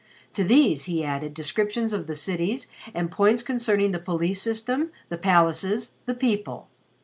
[0.33, 5.17] To these he added descriptions of the cities, and points concerning the police system, the
[5.19, 6.67] palaces, the people.